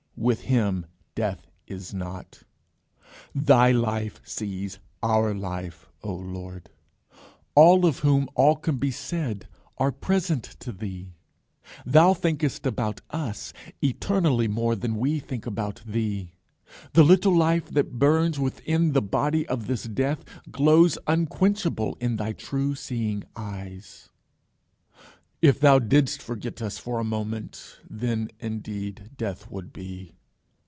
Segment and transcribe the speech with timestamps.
[0.17, 2.43] With Him death is not.
[3.33, 6.69] Thy life sees our life, O Lord.
[7.55, 9.47] All of whom all can be said,
[9.79, 11.15] are present to thee.
[11.87, 13.51] Thou thinkest about us,
[13.81, 16.35] eternally more than we think about thee.
[16.93, 22.33] The little life that burns within the body of this death, glows unquenchable in thy
[22.33, 24.09] true seeing eyes.
[25.43, 30.13] If thou didst forget us for a moment then indeed death would be.